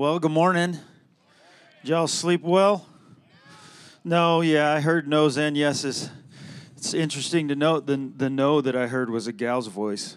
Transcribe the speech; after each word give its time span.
Well, 0.00 0.18
good 0.18 0.30
morning. 0.30 0.78
Did 1.82 1.90
y'all 1.90 2.06
sleep 2.06 2.40
well? 2.40 2.86
No, 4.02 4.40
yeah, 4.40 4.72
I 4.72 4.80
heard 4.80 5.06
no's 5.06 5.36
and 5.36 5.54
yeses. 5.54 6.08
It's 6.74 6.94
interesting 6.94 7.48
to 7.48 7.54
note 7.54 7.84
the, 7.84 8.10
the 8.16 8.30
no 8.30 8.62
that 8.62 8.74
I 8.74 8.86
heard 8.86 9.10
was 9.10 9.26
a 9.26 9.32
gal's 9.34 9.66
voice. 9.66 10.16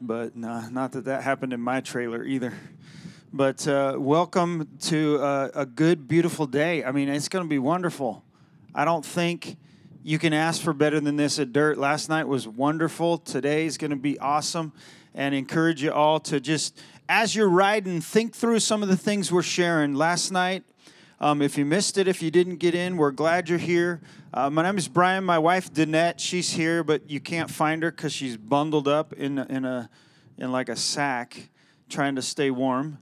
But 0.00 0.34
nah, 0.34 0.70
not 0.70 0.92
that 0.92 1.04
that 1.04 1.24
happened 1.24 1.52
in 1.52 1.60
my 1.60 1.82
trailer 1.82 2.24
either. 2.24 2.54
But 3.30 3.68
uh, 3.68 3.96
welcome 3.98 4.66
to 4.84 5.18
uh, 5.18 5.50
a 5.54 5.66
good, 5.66 6.08
beautiful 6.08 6.46
day. 6.46 6.82
I 6.82 6.90
mean, 6.90 7.10
it's 7.10 7.28
going 7.28 7.44
to 7.44 7.50
be 7.50 7.58
wonderful. 7.58 8.24
I 8.74 8.86
don't 8.86 9.04
think 9.04 9.58
you 10.02 10.18
can 10.18 10.32
ask 10.32 10.62
for 10.62 10.72
better 10.72 11.00
than 11.00 11.16
this 11.16 11.38
at 11.38 11.52
Dirt. 11.52 11.76
Last 11.76 12.08
night 12.08 12.26
was 12.26 12.48
wonderful. 12.48 13.18
Today 13.18 13.66
is 13.66 13.76
going 13.76 13.90
to 13.90 13.96
be 13.96 14.18
awesome. 14.20 14.72
And 15.12 15.34
encourage 15.34 15.82
you 15.82 15.92
all 15.92 16.20
to 16.20 16.38
just, 16.38 16.80
as 17.10 17.34
you're 17.34 17.48
riding, 17.48 18.00
think 18.00 18.36
through 18.36 18.60
some 18.60 18.84
of 18.84 18.88
the 18.88 18.96
things 18.96 19.32
we're 19.32 19.42
sharing. 19.42 19.96
Last 19.96 20.30
night, 20.30 20.62
um, 21.18 21.42
if 21.42 21.58
you 21.58 21.64
missed 21.64 21.98
it, 21.98 22.06
if 22.06 22.22
you 22.22 22.30
didn't 22.30 22.58
get 22.58 22.72
in, 22.72 22.96
we're 22.96 23.10
glad 23.10 23.48
you're 23.48 23.58
here. 23.58 24.00
Uh, 24.32 24.48
my 24.48 24.62
name 24.62 24.78
is 24.78 24.86
Brian. 24.86 25.24
My 25.24 25.40
wife 25.40 25.72
Danette, 25.72 26.20
she's 26.20 26.52
here, 26.52 26.84
but 26.84 27.10
you 27.10 27.18
can't 27.18 27.50
find 27.50 27.82
her 27.82 27.90
because 27.90 28.12
she's 28.12 28.36
bundled 28.36 28.86
up 28.86 29.12
in 29.14 29.38
in 29.38 29.64
a 29.64 29.90
in 30.38 30.52
like 30.52 30.68
a 30.68 30.76
sack, 30.76 31.50
trying 31.88 32.14
to 32.14 32.22
stay 32.22 32.52
warm. 32.52 32.98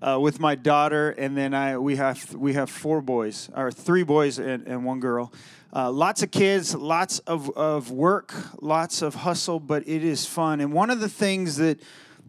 Uh, 0.00 0.16
with 0.20 0.38
my 0.38 0.54
daughter, 0.54 1.10
and 1.10 1.36
then 1.36 1.52
I 1.52 1.78
we 1.78 1.96
have 1.96 2.32
we 2.32 2.52
have 2.52 2.70
four 2.70 3.02
boys, 3.02 3.50
or 3.56 3.72
three 3.72 4.04
boys 4.04 4.38
and, 4.38 4.64
and 4.68 4.84
one 4.84 5.00
girl. 5.00 5.32
Uh, 5.74 5.90
lots 5.90 6.22
of 6.22 6.30
kids, 6.30 6.76
lots 6.76 7.18
of, 7.20 7.50
of 7.56 7.90
work, 7.90 8.32
lots 8.62 9.02
of 9.02 9.16
hustle, 9.16 9.58
but 9.58 9.86
it 9.88 10.04
is 10.04 10.24
fun. 10.24 10.60
And 10.60 10.72
one 10.72 10.88
of 10.90 11.00
the 11.00 11.08
things 11.08 11.56
that 11.56 11.80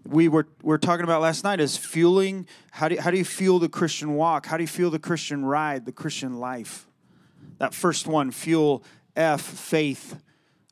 we 0.06 0.28
were, 0.28 0.48
were 0.62 0.78
talking 0.78 1.04
about 1.04 1.22
last 1.22 1.44
night 1.44 1.60
is 1.60 1.78
fueling. 1.78 2.48
How 2.72 2.88
do, 2.88 3.00
how 3.00 3.12
do 3.12 3.18
you 3.18 3.26
fuel 3.26 3.60
the 3.60 3.70
Christian 3.70 4.16
walk? 4.16 4.46
How 4.46 4.58
do 4.58 4.64
you 4.64 4.68
fuel 4.68 4.92
the 4.92 5.00
Christian 5.00 5.46
ride, 5.46 5.86
the 5.86 5.92
Christian 5.92 6.40
life? 6.40 6.88
That 7.58 7.74
first 7.74 8.08
one, 8.08 8.32
fuel 8.32 8.84
F, 9.16 9.42
faith. 9.42 10.22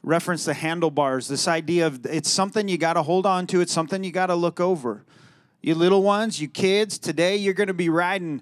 Reference 0.04 0.46
the 0.46 0.54
handlebars. 0.54 1.28
This 1.28 1.48
idea 1.48 1.88
of 1.88 2.06
it's 2.06 2.30
something 2.30 2.68
you 2.68 2.78
got 2.78 2.94
to 2.94 3.04
hold 3.04 3.26
on 3.26 3.48
to, 3.48 3.62
it's 3.62 3.74
something 3.74 4.04
you 4.04 4.12
got 4.12 4.28
to 4.28 4.36
look 4.36 4.60
over. 4.60 5.04
You 5.62 5.76
little 5.76 6.04
ones, 6.04 6.40
you 6.40 6.48
kids, 6.48 6.98
today 6.98 7.36
you're 7.36 7.54
going 7.54 7.68
to 7.68 7.74
be 7.74 7.90
riding. 7.90 8.42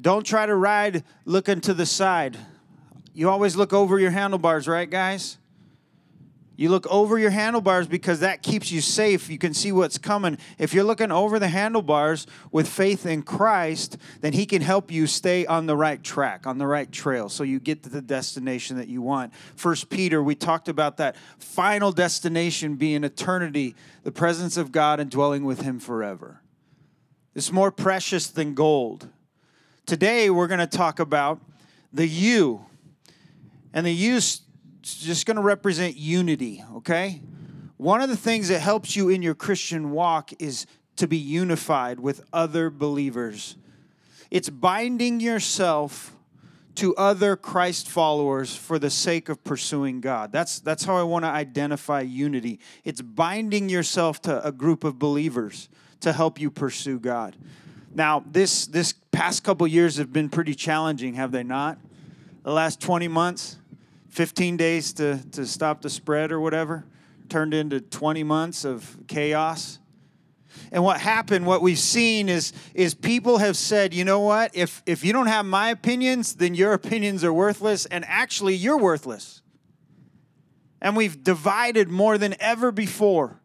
Don't 0.00 0.24
try 0.24 0.44
to 0.44 0.54
ride 0.54 1.04
looking 1.24 1.60
to 1.62 1.72
the 1.72 1.86
side. 1.86 2.36
You 3.14 3.30
always 3.30 3.56
look 3.56 3.72
over 3.72 3.98
your 3.98 4.10
handlebars, 4.10 4.68
right, 4.68 4.88
guys? 4.88 5.38
You 6.58 6.70
look 6.70 6.88
over 6.88 7.20
your 7.20 7.30
handlebars 7.30 7.86
because 7.86 8.18
that 8.18 8.42
keeps 8.42 8.72
you 8.72 8.80
safe. 8.80 9.30
You 9.30 9.38
can 9.38 9.54
see 9.54 9.70
what's 9.70 9.96
coming. 9.96 10.38
If 10.58 10.74
you're 10.74 10.82
looking 10.82 11.12
over 11.12 11.38
the 11.38 11.46
handlebars 11.46 12.26
with 12.50 12.68
faith 12.68 13.06
in 13.06 13.22
Christ, 13.22 13.96
then 14.22 14.32
He 14.32 14.44
can 14.44 14.60
help 14.60 14.90
you 14.90 15.06
stay 15.06 15.46
on 15.46 15.66
the 15.66 15.76
right 15.76 16.02
track, 16.02 16.48
on 16.48 16.58
the 16.58 16.66
right 16.66 16.90
trail, 16.90 17.28
so 17.28 17.44
you 17.44 17.60
get 17.60 17.84
to 17.84 17.88
the 17.88 18.02
destination 18.02 18.76
that 18.76 18.88
you 18.88 19.00
want. 19.00 19.32
First 19.54 19.88
Peter, 19.88 20.20
we 20.20 20.34
talked 20.34 20.68
about 20.68 20.96
that 20.96 21.14
final 21.38 21.92
destination 21.92 22.74
being 22.74 23.04
eternity, 23.04 23.76
the 24.02 24.10
presence 24.10 24.56
of 24.56 24.72
God 24.72 24.98
and 24.98 25.08
dwelling 25.08 25.44
with 25.44 25.60
Him 25.60 25.78
forever. 25.78 26.40
It's 27.36 27.52
more 27.52 27.70
precious 27.70 28.26
than 28.26 28.54
gold. 28.54 29.06
Today, 29.86 30.28
we're 30.28 30.48
going 30.48 30.58
to 30.58 30.66
talk 30.66 30.98
about 30.98 31.40
the 31.92 32.08
you. 32.08 32.66
And 33.72 33.86
the 33.86 33.92
you 33.92 34.18
just 34.82 35.26
going 35.26 35.36
to 35.36 35.42
represent 35.42 35.96
unity, 35.96 36.64
okay? 36.76 37.20
One 37.76 38.00
of 38.00 38.08
the 38.08 38.16
things 38.16 38.48
that 38.48 38.60
helps 38.60 38.96
you 38.96 39.08
in 39.08 39.22
your 39.22 39.34
Christian 39.34 39.90
walk 39.90 40.30
is 40.40 40.66
to 40.96 41.06
be 41.06 41.16
unified 41.16 42.00
with 42.00 42.24
other 42.32 42.70
believers. 42.70 43.56
It's 44.30 44.50
binding 44.50 45.20
yourself 45.20 46.14
to 46.76 46.94
other 46.96 47.34
Christ 47.34 47.88
followers 47.88 48.54
for 48.54 48.78
the 48.78 48.90
sake 48.90 49.28
of 49.28 49.42
pursuing 49.42 50.00
God. 50.00 50.30
That's, 50.30 50.60
that's 50.60 50.84
how 50.84 50.96
I 50.96 51.02
want 51.02 51.24
to 51.24 51.28
identify 51.28 52.02
unity. 52.02 52.60
It's 52.84 53.00
binding 53.00 53.68
yourself 53.68 54.22
to 54.22 54.46
a 54.46 54.52
group 54.52 54.84
of 54.84 54.98
believers 54.98 55.68
to 56.00 56.12
help 56.12 56.40
you 56.40 56.50
pursue 56.50 57.00
God. 57.00 57.36
Now, 57.94 58.22
this, 58.30 58.66
this 58.66 58.94
past 59.10 59.42
couple 59.42 59.66
years 59.66 59.96
have 59.96 60.12
been 60.12 60.28
pretty 60.28 60.54
challenging, 60.54 61.14
have 61.14 61.32
they 61.32 61.42
not? 61.42 61.78
The 62.44 62.52
last 62.52 62.80
20 62.80 63.08
months, 63.08 63.56
15 64.08 64.56
days 64.56 64.92
to, 64.94 65.18
to 65.32 65.46
stop 65.46 65.82
the 65.82 65.90
spread 65.90 66.32
or 66.32 66.40
whatever 66.40 66.84
turned 67.28 67.54
into 67.54 67.80
20 67.80 68.22
months 68.24 68.64
of 68.64 68.96
chaos. 69.06 69.78
And 70.72 70.82
what 70.82 71.00
happened, 71.00 71.46
what 71.46 71.62
we've 71.62 71.78
seen 71.78 72.28
is, 72.28 72.52
is 72.74 72.94
people 72.94 73.38
have 73.38 73.56
said, 73.56 73.94
you 73.94 74.04
know 74.04 74.20
what, 74.20 74.50
if, 74.54 74.82
if 74.86 75.04
you 75.04 75.12
don't 75.12 75.26
have 75.26 75.46
my 75.46 75.70
opinions, 75.70 76.34
then 76.34 76.54
your 76.54 76.72
opinions 76.74 77.24
are 77.24 77.32
worthless, 77.32 77.86
and 77.86 78.04
actually 78.06 78.54
you're 78.54 78.78
worthless. 78.78 79.42
And 80.80 80.96
we've 80.96 81.22
divided 81.22 81.88
more 81.88 82.18
than 82.18 82.34
ever 82.40 82.70
before. 82.70 83.40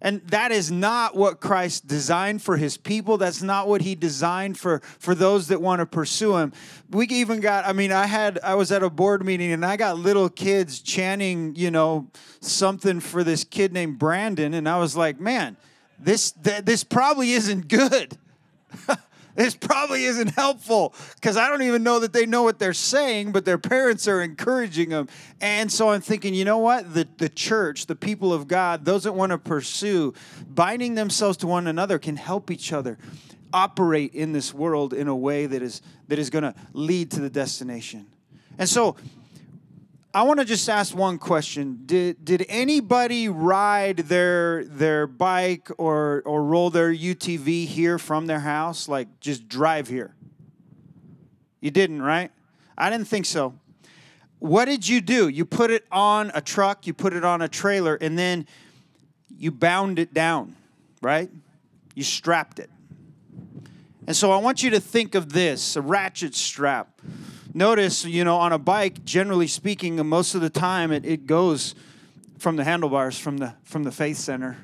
And 0.00 0.20
that 0.28 0.52
is 0.52 0.70
not 0.70 1.16
what 1.16 1.40
Christ 1.40 1.88
designed 1.88 2.40
for 2.42 2.56
his 2.56 2.76
people. 2.76 3.18
That's 3.18 3.42
not 3.42 3.66
what 3.66 3.80
he 3.80 3.96
designed 3.96 4.58
for, 4.58 4.80
for 4.98 5.14
those 5.14 5.48
that 5.48 5.60
want 5.60 5.80
to 5.80 5.86
pursue 5.86 6.36
him. 6.36 6.52
We 6.90 7.06
even 7.06 7.40
got, 7.40 7.66
I 7.66 7.72
mean, 7.72 7.90
I 7.90 8.06
had, 8.06 8.38
I 8.44 8.54
was 8.54 8.70
at 8.70 8.82
a 8.82 8.90
board 8.90 9.24
meeting 9.24 9.50
and 9.50 9.66
I 9.66 9.76
got 9.76 9.98
little 9.98 10.28
kids 10.28 10.80
chanting, 10.80 11.56
you 11.56 11.70
know, 11.70 12.08
something 12.40 13.00
for 13.00 13.24
this 13.24 13.42
kid 13.42 13.72
named 13.72 13.98
Brandon. 13.98 14.54
And 14.54 14.68
I 14.68 14.78
was 14.78 14.96
like, 14.96 15.18
man, 15.18 15.56
this, 15.98 16.30
th- 16.30 16.64
this 16.64 16.84
probably 16.84 17.32
isn't 17.32 17.66
good. 17.66 18.16
this 19.38 19.54
probably 19.54 20.04
isn't 20.04 20.30
helpful 20.30 20.92
because 21.14 21.36
I 21.36 21.48
don't 21.48 21.62
even 21.62 21.84
know 21.84 22.00
that 22.00 22.12
they 22.12 22.26
know 22.26 22.42
what 22.42 22.58
they're 22.58 22.72
saying, 22.72 23.30
but 23.30 23.44
their 23.44 23.56
parents 23.56 24.08
are 24.08 24.20
encouraging 24.20 24.88
them. 24.88 25.08
And 25.40 25.70
so 25.70 25.90
I'm 25.90 26.00
thinking, 26.00 26.34
you 26.34 26.44
know 26.44 26.58
what? 26.58 26.92
The, 26.92 27.06
the 27.18 27.28
church, 27.28 27.86
the 27.86 27.94
people 27.94 28.32
of 28.32 28.48
God, 28.48 28.84
those 28.84 29.04
that 29.04 29.12
want 29.12 29.30
to 29.30 29.38
pursue 29.38 30.12
binding 30.48 30.96
themselves 30.96 31.36
to 31.38 31.46
one 31.46 31.68
another 31.68 32.00
can 32.00 32.16
help 32.16 32.50
each 32.50 32.72
other 32.72 32.98
operate 33.52 34.12
in 34.12 34.32
this 34.32 34.52
world 34.52 34.92
in 34.92 35.06
a 35.06 35.16
way 35.16 35.46
that 35.46 35.62
is 35.62 35.82
that 36.08 36.18
is 36.18 36.30
going 36.30 36.42
to 36.42 36.54
lead 36.72 37.12
to 37.12 37.20
the 37.20 37.30
destination. 37.30 38.06
And 38.58 38.68
so 38.68 38.96
I 40.18 40.22
want 40.22 40.40
to 40.40 40.44
just 40.44 40.68
ask 40.68 40.96
one 40.96 41.16
question. 41.18 41.82
Did 41.86 42.24
did 42.24 42.44
anybody 42.48 43.28
ride 43.28 43.98
their 43.98 44.64
their 44.64 45.06
bike 45.06 45.68
or 45.78 46.24
or 46.26 46.42
roll 46.42 46.70
their 46.70 46.92
UTV 46.92 47.66
here 47.66 48.00
from 48.00 48.26
their 48.26 48.40
house 48.40 48.88
like 48.88 49.20
just 49.20 49.48
drive 49.48 49.86
here? 49.86 50.16
You 51.60 51.70
didn't, 51.70 52.02
right? 52.02 52.32
I 52.76 52.90
didn't 52.90 53.06
think 53.06 53.26
so. 53.26 53.54
What 54.40 54.64
did 54.64 54.88
you 54.88 55.00
do? 55.00 55.28
You 55.28 55.44
put 55.44 55.70
it 55.70 55.86
on 55.92 56.32
a 56.34 56.40
truck, 56.40 56.84
you 56.88 56.94
put 56.94 57.12
it 57.12 57.24
on 57.24 57.40
a 57.40 57.48
trailer 57.48 57.94
and 57.94 58.18
then 58.18 58.48
you 59.28 59.52
bound 59.52 60.00
it 60.00 60.12
down, 60.12 60.56
right? 61.00 61.30
You 61.94 62.02
strapped 62.02 62.58
it. 62.58 62.70
And 64.08 64.16
so 64.16 64.32
I 64.32 64.38
want 64.38 64.64
you 64.64 64.70
to 64.70 64.80
think 64.80 65.14
of 65.14 65.32
this, 65.32 65.76
a 65.76 65.80
ratchet 65.80 66.34
strap 66.34 67.00
notice, 67.58 68.04
you 68.04 68.24
know, 68.24 68.36
on 68.36 68.52
a 68.52 68.58
bike, 68.58 69.04
generally 69.04 69.48
speaking, 69.48 70.04
most 70.06 70.34
of 70.34 70.40
the 70.40 70.48
time 70.50 70.92
it, 70.92 71.04
it 71.04 71.26
goes 71.26 71.74
from 72.38 72.56
the 72.56 72.64
handlebars, 72.64 73.18
from 73.18 73.38
the, 73.38 73.54
from 73.64 73.82
the 73.82 73.92
faith 73.92 74.16
center. 74.16 74.56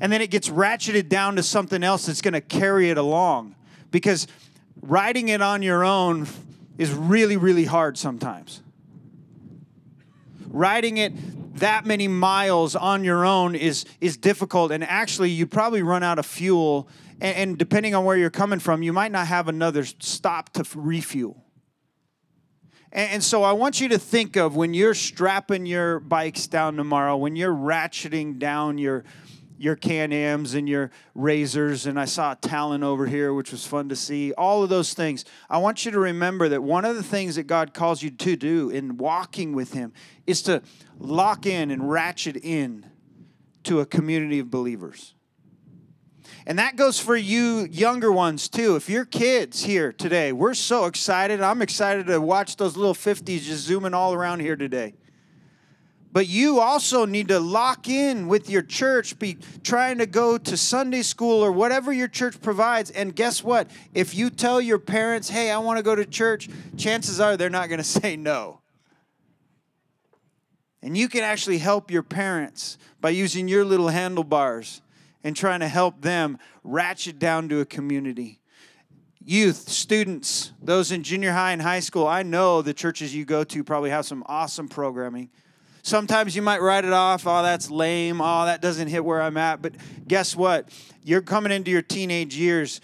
And 0.00 0.12
then 0.12 0.20
it 0.20 0.30
gets 0.30 0.48
ratcheted 0.48 1.08
down 1.08 1.36
to 1.36 1.42
something 1.42 1.82
else 1.84 2.06
that's 2.06 2.22
going 2.22 2.34
to 2.34 2.40
carry 2.40 2.90
it 2.90 2.98
along. 2.98 3.54
Because 3.90 4.26
riding 4.80 5.28
it 5.28 5.42
on 5.42 5.62
your 5.62 5.84
own 5.84 6.26
is 6.78 6.92
really, 6.92 7.36
really 7.36 7.64
hard 7.64 7.98
sometimes. 7.98 8.62
Riding 10.46 10.96
it 10.96 11.12
that 11.58 11.84
many 11.84 12.06
miles 12.06 12.76
on 12.76 13.02
your 13.04 13.24
own 13.24 13.54
is, 13.54 13.84
is 14.00 14.16
difficult. 14.16 14.70
And 14.70 14.84
actually, 14.84 15.30
you 15.30 15.46
probably 15.46 15.82
run 15.82 16.02
out 16.02 16.18
of 16.18 16.26
fuel. 16.26 16.88
And, 17.20 17.36
and 17.36 17.58
depending 17.58 17.94
on 17.94 18.04
where 18.04 18.16
you're 18.16 18.30
coming 18.30 18.60
from, 18.60 18.82
you 18.82 18.92
might 18.92 19.12
not 19.12 19.26
have 19.26 19.48
another 19.48 19.84
stop 19.84 20.50
to 20.50 20.64
refuel. 20.76 21.44
And, 22.90 23.22
so 23.22 23.42
I 23.42 23.52
want 23.52 23.80
you 23.80 23.88
to 23.90 23.98
think 23.98 24.36
of 24.36 24.56
when 24.56 24.72
you're 24.72 24.94
strapping 24.94 25.66
your 25.66 26.00
bikes 26.00 26.46
down 26.46 26.76
tomorrow, 26.76 27.16
when 27.16 27.36
you're 27.36 27.54
ratcheting 27.54 28.38
down 28.38 28.78
your 28.78 29.04
your 29.58 29.74
Can-Ams 29.74 30.54
and 30.54 30.68
your 30.68 30.92
Razors, 31.16 31.86
and 31.86 31.98
I 31.98 32.04
saw 32.04 32.32
a 32.32 32.36
Talon 32.36 32.84
over 32.84 33.06
here, 33.06 33.34
which 33.34 33.50
was 33.50 33.66
fun 33.66 33.88
to 33.88 33.96
see. 33.96 34.32
All 34.34 34.62
of 34.62 34.68
those 34.68 34.94
things. 34.94 35.24
I 35.50 35.58
want 35.58 35.84
you 35.84 35.90
to 35.90 35.98
remember 35.98 36.48
that 36.48 36.62
one 36.62 36.84
of 36.84 36.94
the 36.94 37.02
things 37.02 37.34
that 37.34 37.48
God 37.48 37.74
calls 37.74 38.00
you 38.00 38.10
to 38.10 38.36
do 38.36 38.70
in 38.70 38.98
walking 38.98 39.52
with 39.52 39.72
Him 39.72 39.92
is 40.28 40.42
to 40.42 40.62
lock 40.98 41.44
in 41.44 41.72
and 41.72 41.90
ratchet 41.90 42.36
in 42.36 42.86
to 43.64 43.80
a 43.80 43.86
community 43.86 44.38
of 44.38 44.48
believers. 44.48 45.14
And 46.46 46.58
that 46.58 46.76
goes 46.76 46.98
for 46.98 47.16
you 47.16 47.68
younger 47.70 48.10
ones 48.10 48.48
too. 48.48 48.76
If 48.76 48.88
your 48.88 49.04
kids 49.04 49.64
here 49.64 49.92
today, 49.92 50.32
we're 50.32 50.54
so 50.54 50.86
excited. 50.86 51.40
I'm 51.40 51.62
excited 51.62 52.06
to 52.06 52.20
watch 52.20 52.56
those 52.56 52.76
little 52.76 52.94
50s 52.94 53.42
just 53.42 53.64
zooming 53.64 53.94
all 53.94 54.14
around 54.14 54.40
here 54.40 54.56
today. 54.56 54.94
But 56.10 56.26
you 56.26 56.58
also 56.58 57.04
need 57.04 57.28
to 57.28 57.38
lock 57.38 57.88
in 57.88 58.28
with 58.28 58.48
your 58.48 58.62
church, 58.62 59.18
be 59.18 59.36
trying 59.62 59.98
to 59.98 60.06
go 60.06 60.38
to 60.38 60.56
Sunday 60.56 61.02
school 61.02 61.44
or 61.44 61.52
whatever 61.52 61.92
your 61.92 62.08
church 62.08 62.40
provides. 62.40 62.90
And 62.90 63.14
guess 63.14 63.44
what? 63.44 63.70
If 63.92 64.14
you 64.14 64.30
tell 64.30 64.60
your 64.60 64.78
parents, 64.78 65.28
hey, 65.28 65.50
I 65.50 65.58
want 65.58 65.76
to 65.76 65.82
go 65.82 65.94
to 65.94 66.06
church, 66.06 66.48
chances 66.76 67.20
are 67.20 67.36
they're 67.36 67.50
not 67.50 67.68
going 67.68 67.78
to 67.78 67.84
say 67.84 68.16
no. 68.16 68.60
And 70.82 70.96
you 70.96 71.08
can 71.08 71.22
actually 71.22 71.58
help 71.58 71.90
your 71.90 72.02
parents 72.02 72.78
by 73.00 73.10
using 73.10 73.48
your 73.48 73.64
little 73.64 73.88
handlebars 73.88 74.80
and 75.24 75.36
trying 75.36 75.60
to 75.60 75.68
help 75.68 76.02
them 76.02 76.38
ratchet 76.62 77.18
down 77.18 77.48
to 77.48 77.60
a 77.60 77.64
community. 77.64 78.40
Youth, 79.24 79.68
students, 79.68 80.52
those 80.62 80.90
in 80.90 81.02
junior 81.02 81.32
high 81.32 81.52
and 81.52 81.60
high 81.60 81.80
school, 81.80 82.06
I 82.06 82.22
know 82.22 82.62
the 82.62 82.72
churches 82.72 83.14
you 83.14 83.24
go 83.24 83.44
to 83.44 83.64
probably 83.64 83.90
have 83.90 84.06
some 84.06 84.22
awesome 84.26 84.68
programming. 84.68 85.28
Sometimes 85.82 86.34
you 86.34 86.42
might 86.42 86.60
write 86.60 86.84
it 86.84 86.92
off, 86.92 87.26
oh, 87.26 87.42
that's 87.42 87.70
lame, 87.70 88.20
oh, 88.20 88.46
that 88.46 88.60
doesn't 88.60 88.88
hit 88.88 89.04
where 89.04 89.22
I'm 89.22 89.36
at. 89.36 89.62
But 89.62 89.74
guess 90.06 90.34
what? 90.34 90.70
You're 91.02 91.22
coming 91.22 91.52
into 91.52 91.70
your 91.70 91.82
teenage 91.82 92.36
years. 92.36 92.80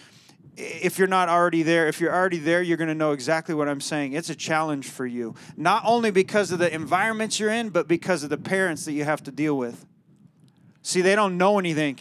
If 0.57 0.99
you're 0.99 1.09
not 1.09 1.29
already 1.29 1.63
there, 1.63 1.89
if 1.89 2.01
you're 2.01 2.15
already 2.15 2.39
there, 2.39 2.63
you're 2.63 2.77
going 2.77 2.89
to 2.89 2.95
know 2.95 3.13
exactly 3.13 3.55
what 3.55 3.69
I'm 3.69 3.81
saying. 3.81 4.13
It's 4.13 4.31
a 4.31 4.35
challenge 4.35 4.89
for 4.89 5.07
you, 5.07 5.35
not 5.57 5.83
only 5.85 6.11
because 6.11 6.53
of 6.53 6.59
the 6.59 6.73
environments 6.73 7.41
you're 7.41 7.51
in, 7.51 7.71
but 7.71 7.89
because 7.89 8.23
of 8.23 8.31
the 8.31 8.39
parents 8.39 8.85
that 8.85 8.93
you 8.93 9.05
have 9.05 9.23
to 9.25 9.33
deal 9.33 9.57
with. 9.57 9.85
See, 10.83 11.01
they 11.01 11.15
don't 11.15 11.37
know 11.37 11.59
anything. 11.59 11.99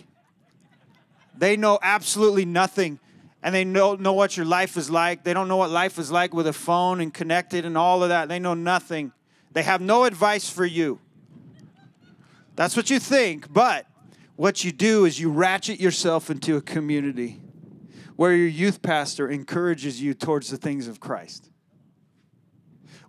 They 1.38 1.58
know 1.58 1.80
absolutely 1.82 2.46
nothing. 2.46 3.00
And 3.42 3.54
they 3.54 3.66
don't 3.66 4.02
know 4.02 4.14
what 4.14 4.38
your 4.38 4.46
life 4.46 4.78
is 4.78 4.90
like. 4.90 5.24
They 5.24 5.34
don't 5.34 5.48
know 5.48 5.58
what 5.58 5.70
life 5.70 6.00
is 6.00 6.10
like 6.12 6.34
with 6.34 6.48
a 6.48 6.54
phone 6.54 7.02
and 7.02 7.14
connected 7.14 7.66
and 7.66 7.78
all 7.78 8.02
of 8.04 8.10
that. 8.10 8.30
They 8.30 8.40
know 8.40 8.54
nothing. 8.54 9.12
They 9.52 9.64
have 9.64 9.82
no 9.82 10.06
advice 10.06 10.50
for 10.50 10.66
you. 10.66 11.00
That's 12.56 12.78
what 12.78 12.90
you 12.90 13.00
think, 13.00 13.52
but 13.52 13.88
what 14.36 14.64
you 14.64 14.72
do 14.72 15.06
is 15.06 15.20
you 15.20 15.32
ratchet 15.32 15.80
yourself 15.80 16.30
into 16.30 16.56
a 16.56 16.62
community 16.62 17.42
where 18.16 18.34
your 18.34 18.48
youth 18.48 18.82
pastor 18.82 19.30
encourages 19.30 20.02
you 20.02 20.14
towards 20.14 20.50
the 20.50 20.58
things 20.58 20.88
of 20.88 21.00
Christ. 21.00 21.50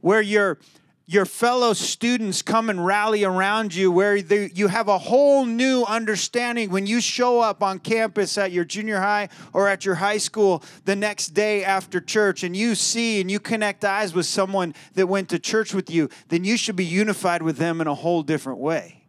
Where 0.01 0.21
your 0.21 0.59
your 1.07 1.27
fellow 1.27 1.75
students 1.75 2.41
come 2.41 2.71
and 2.71 2.85
rally 2.85 3.25
around 3.25 3.75
you 3.75 3.93
where 3.93 4.23
they, 4.23 4.51
you 4.55 4.69
have 4.69 4.89
a 4.89 4.97
whole 4.97 5.45
new 5.45 5.85
understanding 5.85 6.71
when 6.71 6.87
you 6.87 7.01
show 7.01 7.41
up 7.41 7.63
on 7.63 7.79
campus 7.79 8.39
at 8.39 8.53
your 8.53 8.65
junior 8.65 9.01
high 9.01 9.29
or 9.53 9.69
at 9.69 9.85
your 9.85 9.97
high 9.97 10.17
school 10.17 10.63
the 10.87 10.97
next 10.97 11.29
day 11.29 11.63
after 11.63 12.01
church 12.01 12.43
and 12.43 12.57
you 12.57 12.75
see 12.75 13.21
and 13.21 13.31
you 13.31 13.39
connect 13.39 13.85
eyes 13.85 14.15
with 14.15 14.25
someone 14.25 14.75
that 14.95 15.07
went 15.07 15.29
to 15.29 15.39
church 15.39 15.75
with 15.75 15.91
you 15.91 16.09
then 16.29 16.43
you 16.43 16.57
should 16.57 16.77
be 16.77 16.85
unified 16.85 17.43
with 17.43 17.59
them 17.59 17.81
in 17.81 17.87
a 17.87 17.95
whole 17.95 18.23
different 18.23 18.59
way. 18.59 19.03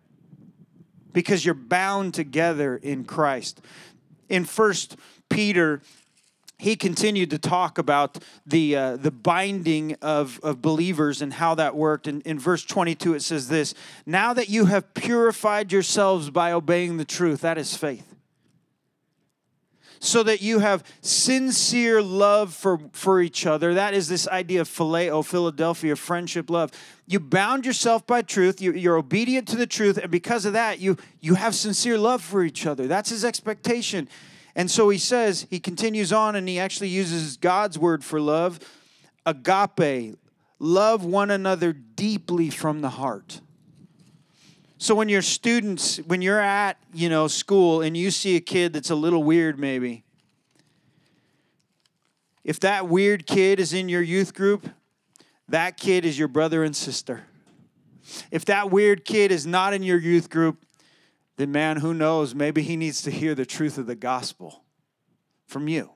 Because 1.13 1.45
you're 1.45 1.53
bound 1.53 2.13
together 2.13 2.75
in 2.75 3.05
Christ. 3.05 3.61
In 4.27 4.43
first 4.43 4.97
Peter 5.29 5.81
he 6.57 6.75
continued 6.75 7.29
to 7.31 7.37
talk 7.37 7.77
about 7.77 8.17
the, 8.45 8.75
uh, 8.75 8.97
the 8.97 9.11
binding 9.11 9.95
of, 10.01 10.39
of 10.41 10.61
believers 10.61 11.21
and 11.21 11.33
how 11.33 11.55
that 11.55 11.75
worked. 11.75 12.07
And 12.07 12.21
in 12.23 12.39
verse 12.39 12.63
22, 12.63 13.13
it 13.15 13.21
says 13.21 13.49
this 13.49 13.73
Now 14.05 14.33
that 14.33 14.49
you 14.49 14.65
have 14.65 14.93
purified 14.93 15.71
yourselves 15.71 16.29
by 16.29 16.51
obeying 16.51 16.97
the 16.97 17.05
truth, 17.05 17.41
that 17.41 17.57
is 17.57 17.75
faith. 17.75 18.15
So 19.99 20.23
that 20.23 20.41
you 20.41 20.59
have 20.59 20.83
sincere 21.01 22.01
love 22.01 22.53
for, 22.53 22.79
for 22.91 23.21
each 23.21 23.45
other. 23.45 23.73
That 23.73 23.93
is 23.93 24.07
this 24.07 24.27
idea 24.27 24.61
of 24.61 24.69
phileo, 24.69 25.25
Philadelphia, 25.25 25.95
friendship, 25.95 26.49
love. 26.49 26.71
You 27.07 27.19
bound 27.19 27.65
yourself 27.65 28.05
by 28.05 28.21
truth. 28.21 28.61
You, 28.61 28.73
you're 28.73 28.97
obedient 28.97 29.47
to 29.49 29.55
the 29.55 29.65
truth. 29.65 29.97
And 29.97 30.11
because 30.11 30.45
of 30.45 30.53
that, 30.53 30.79
you, 30.79 30.97
you 31.21 31.35
have 31.35 31.55
sincere 31.55 31.97
love 31.97 32.21
for 32.21 32.43
each 32.43 32.67
other. 32.67 32.87
That's 32.87 33.09
his 33.09 33.25
expectation. 33.25 34.07
And 34.55 34.71
so 34.71 34.89
he 34.89 34.97
says, 34.97 35.47
he 35.49 35.59
continues 35.59 36.13
on 36.13 36.35
and 36.35 36.47
he 36.47 36.59
actually 36.59 36.89
uses 36.89 37.37
God's 37.37 37.77
word 37.77 38.03
for 38.03 38.21
love 38.21 38.59
agape, 39.25 40.17
love 40.59 41.03
one 41.03 41.31
another 41.31 41.73
deeply 41.73 42.49
from 42.49 42.81
the 42.81 42.89
heart. 42.89 43.41
So 44.77 44.93
when 44.93 45.09
you're 45.09 45.21
students, 45.21 45.97
when 45.97 46.21
you're 46.21 46.39
at, 46.39 46.77
you 46.93 47.09
know, 47.09 47.27
school 47.27 47.81
and 47.81 47.97
you 47.97 48.11
see 48.11 48.35
a 48.35 48.41
kid 48.41 48.73
that's 48.73 48.89
a 48.89 48.95
little 48.95 49.23
weird 49.23 49.59
maybe, 49.59 50.03
if 52.43 52.59
that 52.59 52.87
weird 52.87 53.25
kid 53.25 53.59
is 53.59 53.73
in 53.73 53.89
your 53.89 54.03
youth 54.03 54.33
group, 54.33 54.69
that 55.49 55.77
kid 55.77 56.05
is 56.05 56.19
your 56.19 56.27
brother 56.27 56.63
and 56.63 56.75
sister. 56.75 57.23
If 58.29 58.45
that 58.45 58.69
weird 58.69 59.03
kid 59.03 59.31
is 59.31 59.47
not 59.47 59.73
in 59.73 59.81
your 59.81 59.97
youth 59.97 60.29
group, 60.29 60.64
then 61.37 61.51
man, 61.51 61.77
who 61.77 61.93
knows? 61.93 62.33
Maybe 62.33 62.61
he 62.61 62.77
needs 62.77 63.01
to 63.03 63.11
hear 63.11 63.35
the 63.35 63.45
truth 63.45 63.77
of 63.77 63.87
the 63.87 63.95
gospel 63.95 64.63
from 65.45 65.67
you. 65.67 65.91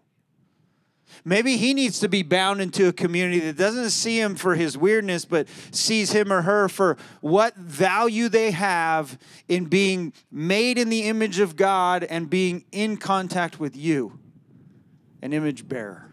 Maybe 1.25 1.57
he 1.57 1.73
needs 1.73 1.99
to 1.99 2.09
be 2.09 2.23
bound 2.23 2.61
into 2.61 2.87
a 2.87 2.93
community 2.93 3.39
that 3.39 3.57
doesn't 3.57 3.89
see 3.89 4.19
him 4.19 4.35
for 4.35 4.55
his 4.55 4.77
weirdness, 4.77 5.25
but 5.25 5.47
sees 5.71 6.11
him 6.11 6.31
or 6.31 6.43
her 6.43 6.69
for 6.69 6.97
what 7.21 7.55
value 7.55 8.29
they 8.29 8.51
have 8.51 9.17
in 9.47 9.65
being 9.65 10.13
made 10.31 10.77
in 10.77 10.89
the 10.89 11.03
image 11.03 11.39
of 11.39 11.55
God 11.55 12.03
and 12.03 12.29
being 12.29 12.63
in 12.71 12.97
contact 12.97 13.59
with 13.59 13.75
you, 13.75 14.19
an 15.21 15.33
image 15.33 15.67
bearer. 15.67 16.05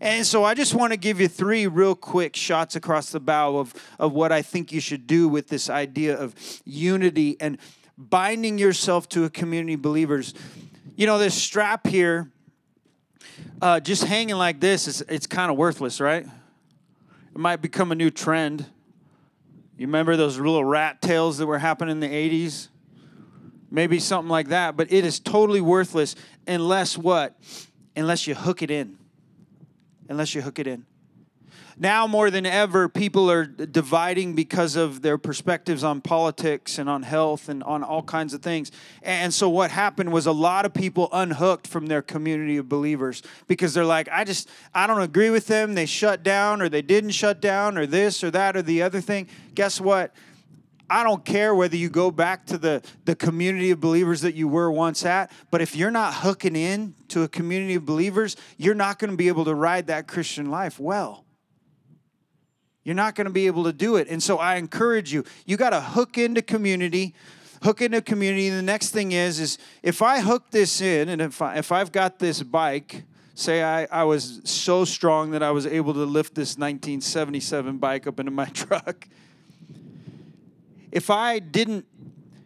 And 0.00 0.26
so 0.26 0.44
I 0.44 0.54
just 0.54 0.74
want 0.74 0.92
to 0.92 0.98
give 0.98 1.20
you 1.20 1.28
three 1.28 1.66
real 1.66 1.94
quick 1.94 2.36
shots 2.36 2.76
across 2.76 3.10
the 3.10 3.20
bow 3.20 3.56
of, 3.56 3.74
of 3.98 4.12
what 4.12 4.32
I 4.32 4.42
think 4.42 4.70
you 4.70 4.80
should 4.80 5.06
do 5.06 5.28
with 5.28 5.48
this 5.48 5.70
idea 5.70 6.16
of 6.16 6.34
unity 6.64 7.36
and 7.40 7.58
binding 7.96 8.58
yourself 8.58 9.08
to 9.10 9.24
a 9.24 9.30
community 9.30 9.74
of 9.74 9.82
believers. 9.82 10.34
You 10.96 11.06
know, 11.06 11.18
this 11.18 11.34
strap 11.34 11.86
here, 11.86 12.30
uh, 13.60 13.80
just 13.80 14.04
hanging 14.04 14.36
like 14.36 14.60
this, 14.60 14.88
is, 14.88 15.02
it's 15.08 15.26
kind 15.26 15.50
of 15.50 15.56
worthless, 15.56 16.00
right? 16.00 16.24
It 16.24 17.38
might 17.38 17.60
become 17.62 17.92
a 17.92 17.94
new 17.94 18.10
trend. 18.10 18.66
You 19.76 19.86
remember 19.86 20.16
those 20.16 20.38
little 20.38 20.64
rat 20.64 21.02
tails 21.02 21.38
that 21.38 21.46
were 21.46 21.58
happening 21.58 21.92
in 21.92 22.00
the 22.00 22.08
80s? 22.08 22.68
Maybe 23.70 23.98
something 23.98 24.28
like 24.28 24.48
that, 24.48 24.76
but 24.76 24.92
it 24.92 25.04
is 25.04 25.18
totally 25.18 25.60
worthless 25.60 26.14
unless 26.46 26.96
what? 26.96 27.36
Unless 27.96 28.26
you 28.26 28.34
hook 28.34 28.62
it 28.62 28.70
in. 28.70 28.98
Unless 30.08 30.34
you 30.34 30.42
hook 30.42 30.58
it 30.58 30.66
in 30.66 30.86
now 31.76 32.06
more 32.06 32.30
than 32.30 32.46
ever, 32.46 32.88
people 32.88 33.30
are 33.30 33.44
dividing 33.44 34.34
because 34.34 34.76
of 34.76 35.02
their 35.02 35.18
perspectives 35.18 35.82
on 35.82 36.00
politics 36.00 36.78
and 36.78 36.88
on 36.88 37.02
health 37.02 37.48
and 37.48 37.62
on 37.64 37.82
all 37.82 38.02
kinds 38.02 38.34
of 38.34 38.42
things. 38.42 38.70
And 39.02 39.34
so, 39.34 39.48
what 39.48 39.70
happened 39.70 40.12
was 40.12 40.26
a 40.26 40.32
lot 40.32 40.66
of 40.66 40.74
people 40.74 41.08
unhooked 41.12 41.66
from 41.66 41.86
their 41.86 42.02
community 42.02 42.56
of 42.56 42.68
believers 42.68 43.22
because 43.46 43.74
they're 43.74 43.84
like, 43.84 44.08
I 44.10 44.24
just, 44.24 44.48
I 44.74 44.86
don't 44.86 45.02
agree 45.02 45.30
with 45.30 45.46
them. 45.46 45.74
They 45.74 45.86
shut 45.86 46.22
down 46.22 46.62
or 46.62 46.68
they 46.68 46.82
didn't 46.82 47.10
shut 47.10 47.40
down 47.40 47.76
or 47.76 47.86
this 47.86 48.22
or 48.22 48.30
that 48.30 48.56
or 48.56 48.62
the 48.62 48.82
other 48.82 49.00
thing. 49.00 49.28
Guess 49.54 49.80
what? 49.80 50.14
I 50.88 51.02
don't 51.02 51.24
care 51.24 51.54
whether 51.54 51.76
you 51.76 51.88
go 51.88 52.10
back 52.10 52.46
to 52.46 52.58
the, 52.58 52.82
the 53.04 53.16
community 53.16 53.70
of 53.70 53.80
believers 53.80 54.20
that 54.20 54.34
you 54.34 54.46
were 54.46 54.70
once 54.70 55.04
at, 55.04 55.32
but 55.50 55.62
if 55.62 55.74
you're 55.74 55.90
not 55.90 56.14
hooking 56.14 56.54
in 56.54 56.94
to 57.08 57.22
a 57.22 57.28
community 57.28 57.74
of 57.74 57.86
believers, 57.86 58.36
you're 58.58 58.74
not 58.74 58.98
going 58.98 59.10
to 59.10 59.16
be 59.16 59.28
able 59.28 59.46
to 59.46 59.54
ride 59.54 59.86
that 59.86 60.06
Christian 60.06 60.50
life 60.50 60.78
well. 60.78 61.23
You're 62.84 62.94
not 62.94 63.14
going 63.14 63.26
to 63.26 63.32
be 63.32 63.46
able 63.46 63.64
to 63.64 63.72
do 63.72 63.96
it. 63.96 64.08
And 64.08 64.22
so 64.22 64.38
I 64.38 64.56
encourage 64.56 65.12
you, 65.12 65.24
you 65.46 65.56
got 65.56 65.70
to 65.70 65.80
hook 65.80 66.18
into 66.18 66.42
community, 66.42 67.14
hook 67.62 67.80
into 67.80 68.02
community. 68.02 68.50
The 68.50 68.62
next 68.62 68.90
thing 68.90 69.12
is, 69.12 69.40
is 69.40 69.58
if 69.82 70.02
I 70.02 70.20
hook 70.20 70.50
this 70.50 70.82
in 70.82 71.08
and 71.08 71.22
if, 71.22 71.40
I, 71.40 71.56
if 71.56 71.72
I've 71.72 71.92
got 71.92 72.18
this 72.18 72.42
bike, 72.42 73.04
say 73.34 73.62
I, 73.62 73.86
I 73.86 74.04
was 74.04 74.42
so 74.44 74.84
strong 74.84 75.30
that 75.30 75.42
I 75.42 75.50
was 75.50 75.66
able 75.66 75.94
to 75.94 76.04
lift 76.04 76.34
this 76.34 76.58
1977 76.58 77.78
bike 77.78 78.06
up 78.06 78.20
into 78.20 78.30
my 78.30 78.44
truck. 78.52 79.08
If 80.92 81.10
I 81.10 81.38
didn't 81.38 81.86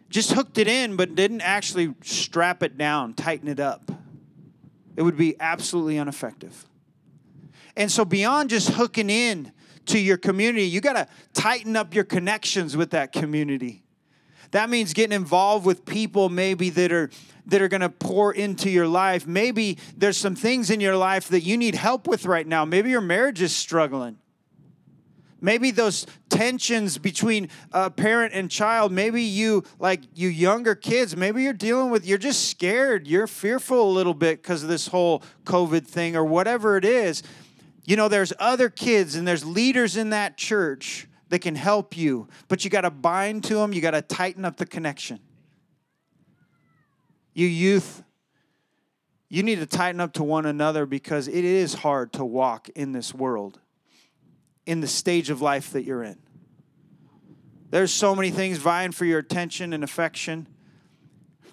just 0.09 0.31
hooked 0.31 0.57
it 0.57 0.67
in, 0.67 0.95
but 0.95 1.15
didn't 1.15 1.41
actually 1.41 1.93
strap 2.01 2.63
it 2.63 2.77
down, 2.77 3.13
tighten 3.13 3.47
it 3.47 3.59
up, 3.59 3.91
it 4.95 5.03
would 5.03 5.17
be 5.17 5.35
absolutely 5.39 5.97
ineffective. 5.97 6.65
And 7.75 7.91
so, 7.91 8.03
beyond 8.03 8.49
just 8.49 8.71
hooking 8.71 9.09
in 9.09 9.51
to 9.89 9.99
your 9.99 10.17
community, 10.17 10.65
you 10.65 10.81
got 10.81 10.93
to 10.93 11.07
tighten 11.33 11.75
up 11.75 11.93
your 11.93 12.03
connections 12.03 12.75
with 12.75 12.91
that 12.91 13.11
community. 13.11 13.83
That 14.51 14.69
means 14.69 14.93
getting 14.93 15.15
involved 15.15 15.65
with 15.65 15.85
people 15.85 16.29
maybe 16.29 16.69
that 16.71 16.91
are 16.91 17.09
that 17.45 17.61
are 17.61 17.67
going 17.67 17.81
to 17.81 17.89
pour 17.89 18.33
into 18.33 18.69
your 18.69 18.87
life. 18.87 19.25
Maybe 19.25 19.77
there's 19.97 20.17
some 20.17 20.35
things 20.35 20.69
in 20.69 20.79
your 20.79 20.95
life 20.95 21.29
that 21.29 21.41
you 21.41 21.57
need 21.57 21.75
help 21.75 22.07
with 22.07 22.25
right 22.25 22.45
now. 22.45 22.63
Maybe 22.63 22.91
your 22.91 23.01
marriage 23.01 23.41
is 23.41 23.55
struggling. 23.55 24.17
Maybe 25.41 25.71
those 25.71 26.05
tensions 26.29 26.97
between 26.97 27.49
a 27.71 27.89
parent 27.89 28.33
and 28.33 28.51
child, 28.51 28.91
maybe 28.91 29.23
you, 29.23 29.63
like 29.79 30.01
you 30.13 30.27
younger 30.27 30.75
kids, 30.75 31.15
maybe 31.15 31.43
you're 31.43 31.53
dealing 31.53 31.89
with, 31.89 32.05
you're 32.05 32.17
just 32.17 32.49
scared, 32.49 33.07
you're 33.07 33.25
fearful 33.25 33.89
a 33.89 33.91
little 33.91 34.13
bit 34.13 34.41
because 34.41 34.63
of 34.63 34.69
this 34.69 34.87
whole 34.87 35.23
COVID 35.45 35.85
thing 35.87 36.15
or 36.15 36.25
whatever 36.25 36.75
it 36.77 36.85
is. 36.85 37.23
You 37.89 37.95
know, 37.95 38.07
there's 38.07 38.31
other 38.37 38.69
kids 38.69 39.15
and 39.15 39.27
there's 39.27 39.43
leaders 39.43 39.97
in 39.97 40.11
that 40.11 40.37
church 40.37 41.07
that 41.29 41.39
can 41.39 41.55
help 41.55 41.97
you, 41.97 42.27
but 42.47 42.63
you 42.63 42.69
got 42.69 42.81
to 42.81 42.91
bind 42.91 43.45
to 43.45 43.55
them, 43.55 43.73
you 43.73 43.81
got 43.81 43.91
to 43.91 44.03
tighten 44.03 44.45
up 44.45 44.57
the 44.57 44.67
connection. 44.67 45.19
You 47.33 47.47
youth, 47.47 48.03
you 49.27 49.41
need 49.41 49.55
to 49.55 49.65
tighten 49.65 49.99
up 49.99 50.13
to 50.13 50.23
one 50.23 50.45
another 50.45 50.85
because 50.85 51.27
it 51.27 51.43
is 51.43 51.73
hard 51.73 52.13
to 52.13 52.23
walk 52.23 52.69
in 52.75 52.91
this 52.91 53.11
world, 53.11 53.59
in 54.67 54.81
the 54.81 54.87
stage 54.87 55.31
of 55.31 55.41
life 55.41 55.71
that 55.71 55.81
you're 55.81 56.03
in. 56.03 56.19
There's 57.71 57.91
so 57.91 58.15
many 58.15 58.29
things 58.29 58.59
vying 58.59 58.91
for 58.91 59.05
your 59.05 59.17
attention 59.17 59.73
and 59.73 59.83
affection. 59.83 60.45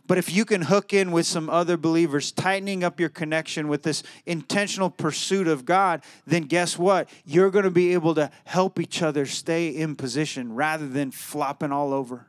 But 0.07 0.19
if 0.19 0.33
you 0.33 0.45
can 0.45 0.63
hook 0.63 0.93
in 0.93 1.11
with 1.11 1.27
some 1.27 1.51
other 1.51 1.77
believers, 1.77 2.31
tightening 2.31 2.85
up 2.85 3.01
your 3.01 3.09
connection 3.09 3.69
with 3.69 3.83
this 3.83 4.03
intentional 4.25 4.91
pursuit 4.91 5.49
of 5.49 5.65
God, 5.65 6.03
then 6.27 6.43
guess 6.43 6.79
what? 6.79 7.09
You're 7.25 7.51
going 7.51 7.65
to 7.65 7.71
be 7.71 7.93
able 7.93 8.15
to 8.15 8.31
help 8.45 8.79
each 8.79 9.03
other 9.03 9.27
stay 9.27 9.69
in 9.69 9.97
position 9.97 10.55
rather 10.55 10.89
than 10.89 11.11
flopping 11.11 11.73
all 11.73 11.93
over. 11.93 12.27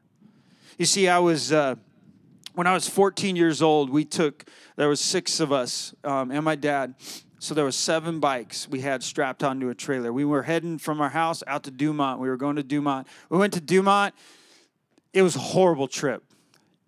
You 0.77 0.85
see, 0.85 1.07
I 1.07 1.19
was. 1.19 1.51
Uh, 1.51 1.75
when 2.57 2.65
I 2.65 2.73
was 2.73 2.89
14 2.89 3.35
years 3.35 3.61
old, 3.61 3.91
we 3.91 4.03
took, 4.03 4.43
there 4.77 4.89
was 4.89 4.99
six 4.99 5.39
of 5.39 5.51
us 5.51 5.93
um, 6.03 6.31
and 6.31 6.43
my 6.43 6.55
dad. 6.55 6.95
So 7.37 7.53
there 7.53 7.65
was 7.65 7.75
seven 7.75 8.19
bikes 8.19 8.67
we 8.67 8.81
had 8.81 9.03
strapped 9.03 9.43
onto 9.43 9.69
a 9.69 9.75
trailer. 9.75 10.11
We 10.11 10.25
were 10.25 10.41
heading 10.41 10.79
from 10.79 10.99
our 10.99 11.09
house 11.09 11.43
out 11.45 11.61
to 11.65 11.71
Dumont. 11.71 12.19
We 12.19 12.29
were 12.29 12.35
going 12.35 12.55
to 12.55 12.63
Dumont. 12.63 13.05
We 13.29 13.37
went 13.37 13.53
to 13.53 13.61
Dumont. 13.61 14.15
It 15.13 15.21
was 15.21 15.35
a 15.35 15.39
horrible 15.39 15.87
trip. 15.87 16.23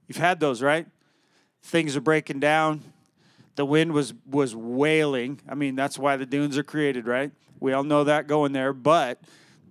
You've 0.09 0.17
had 0.17 0.39
those, 0.39 0.63
right? 0.63 0.87
Things 1.61 1.95
are 1.95 2.01
breaking 2.01 2.39
down. 2.39 2.81
The 3.55 3.63
wind 3.63 3.93
was 3.93 4.13
was 4.25 4.55
wailing. 4.55 5.39
I 5.47 5.53
mean, 5.53 5.75
that's 5.75 5.99
why 5.99 6.17
the 6.17 6.25
dunes 6.25 6.57
are 6.57 6.63
created, 6.63 7.05
right? 7.05 7.31
We 7.59 7.73
all 7.73 7.83
know 7.83 8.05
that 8.05 8.25
going 8.25 8.51
there, 8.51 8.73
but 8.73 9.21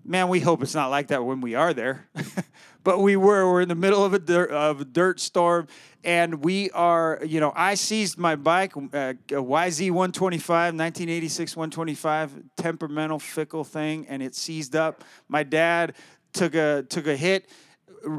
man, 0.05 0.29
we 0.29 0.39
hope 0.39 0.63
it's 0.63 0.77
not 0.77 0.91
like 0.91 1.09
that 1.09 1.25
when 1.25 1.41
we 1.41 1.57
are 1.57 1.75
there. 1.75 2.07
but 2.85 3.01
we 3.01 3.17
were. 3.17 3.51
We're 3.51 3.63
in 3.63 3.69
the 3.69 3.75
middle 3.75 4.05
of 4.05 4.15
a 4.15 4.21
dirt, 4.21 4.51
of 4.53 4.81
a 4.81 4.85
dirt 4.85 5.19
storm, 5.19 5.67
and 6.05 6.45
we 6.45 6.71
are. 6.71 7.19
You 7.27 7.41
know, 7.41 7.53
I 7.57 7.75
seized 7.75 8.17
my 8.17 8.37
bike, 8.37 8.77
uh, 8.77 9.15
YZ 9.29 9.91
125, 9.91 10.75
1986 10.75 11.57
125, 11.57 12.43
temperamental, 12.57 13.19
fickle 13.19 13.65
thing, 13.65 14.07
and 14.09 14.23
it 14.23 14.37
seized 14.37 14.77
up. 14.77 15.03
My 15.29 15.43
dad 15.43 15.95
took 16.33 16.55
a 16.55 16.85
took 16.89 17.09
a 17.09 17.17
hit, 17.17 17.51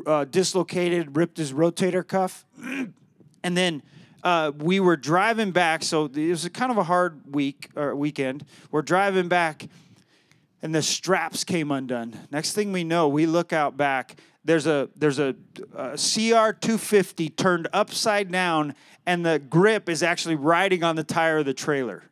uh, 0.06 0.26
dislocated, 0.26 1.16
ripped 1.16 1.38
his 1.38 1.54
rotator 1.54 2.08
cuff, 2.08 2.46
and 2.64 2.94
then. 3.44 3.84
Uh, 4.22 4.52
we 4.58 4.82
were 4.82 4.98
driving 4.98 5.52
back, 5.52 5.82
so 5.82 6.04
it 6.14 6.30
was 6.30 6.46
kind 6.50 6.74
of 6.74 6.78
a 6.78 6.84
hard 6.84 7.22
week 7.34 7.70
or 7.78 7.96
weekend. 7.96 8.44
We're 8.70 8.82
driving 8.82 9.30
back, 9.30 9.70
and 10.62 10.76
the 10.76 10.82
straps 10.82 11.46
came 11.46 11.72
undone. 11.72 12.20
Next 12.30 12.52
thing 12.52 12.74
we 12.74 12.84
know, 12.84 13.08
we 13.08 13.26
look 13.26 13.54
out 13.54 13.78
back. 13.78 14.18
There's 14.44 14.68
a 14.68 14.90
there's 14.96 15.20
a, 15.20 15.36
a 15.74 15.92
CR 15.92 16.52
250 16.52 17.30
turned 17.30 17.68
upside 17.72 18.32
down, 18.32 18.76
and 19.06 19.26
the 19.26 19.40
grip 19.40 19.88
is 19.88 20.04
actually 20.04 20.36
riding 20.36 20.84
on 20.84 20.96
the 20.96 21.04
tire 21.04 21.38
of 21.38 21.46
the 21.46 21.54
trailer. 21.54 22.04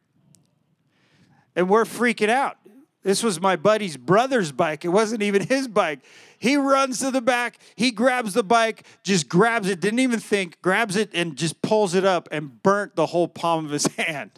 And 1.55 1.67
we're 1.67 1.85
freaking 1.85 2.29
out. 2.29 2.57
This 3.03 3.23
was 3.23 3.39
my 3.39 3.55
buddy's 3.55 3.95
brother's 3.95 4.51
bike. 4.51 4.83
It 4.83 4.89
wasn't 4.89 5.23
even 5.23 5.47
his 5.47 5.67
bike. 5.67 5.99
He 6.39 6.57
runs 6.57 6.99
to 6.99 7.11
the 7.11 7.21
back. 7.21 7.59
He 7.75 7.91
grabs 7.91 8.33
the 8.33 8.43
bike, 8.43 8.85
just 9.03 9.29
grabs 9.29 9.69
it, 9.69 9.79
didn't 9.79 9.99
even 9.99 10.19
think, 10.19 10.61
grabs 10.61 10.95
it, 10.95 11.11
and 11.13 11.35
just 11.35 11.61
pulls 11.61 11.95
it 11.95 12.05
up 12.05 12.27
and 12.31 12.61
burnt 12.63 12.95
the 12.95 13.05
whole 13.05 13.27
palm 13.27 13.65
of 13.65 13.71
his 13.71 13.87
hand. 13.97 14.31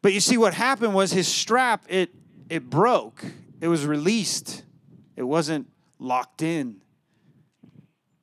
But 0.00 0.12
you 0.12 0.20
see, 0.20 0.36
what 0.36 0.54
happened 0.54 0.94
was 0.94 1.12
his 1.12 1.28
strap, 1.28 1.84
it, 1.88 2.10
it 2.48 2.68
broke. 2.68 3.24
It 3.60 3.68
was 3.68 3.86
released. 3.86 4.64
It 5.16 5.22
wasn't 5.22 5.68
locked 5.98 6.42
in. 6.42 6.82